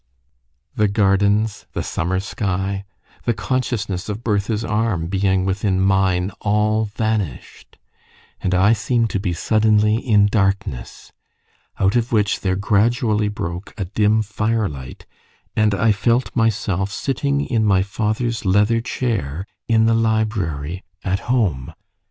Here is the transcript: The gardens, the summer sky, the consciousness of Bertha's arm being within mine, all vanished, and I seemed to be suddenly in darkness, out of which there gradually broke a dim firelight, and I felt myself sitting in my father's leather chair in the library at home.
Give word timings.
The 0.73 0.87
gardens, 0.87 1.67
the 1.73 1.83
summer 1.83 2.19
sky, 2.19 2.85
the 3.25 3.35
consciousness 3.35 4.09
of 4.09 4.23
Bertha's 4.23 4.65
arm 4.65 5.05
being 5.05 5.45
within 5.45 5.79
mine, 5.79 6.31
all 6.41 6.85
vanished, 6.85 7.77
and 8.41 8.55
I 8.55 8.73
seemed 8.73 9.11
to 9.11 9.19
be 9.19 9.31
suddenly 9.31 9.97
in 9.97 10.25
darkness, 10.25 11.11
out 11.77 11.95
of 11.95 12.11
which 12.11 12.39
there 12.39 12.55
gradually 12.55 13.27
broke 13.27 13.75
a 13.77 13.85
dim 13.85 14.23
firelight, 14.23 15.05
and 15.55 15.75
I 15.75 15.91
felt 15.91 16.35
myself 16.35 16.91
sitting 16.91 17.41
in 17.45 17.63
my 17.63 17.83
father's 17.83 18.43
leather 18.43 18.81
chair 18.81 19.45
in 19.67 19.85
the 19.85 19.93
library 19.93 20.83
at 21.03 21.19
home. 21.29 21.75